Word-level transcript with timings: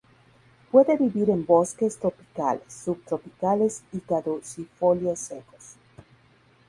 Puede 0.71 0.97
vivir 0.97 1.29
en 1.29 1.45
bosques 1.45 1.99
tropicales, 1.99 2.63
subtropicales 2.73 3.83
y 3.91 3.99
caducifolios 3.99 5.19
secos. 5.19 5.75